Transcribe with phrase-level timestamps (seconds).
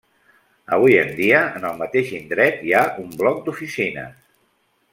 [0.77, 4.17] Avui en dia, en el mateix indret, hi ha un bloc d'oficines.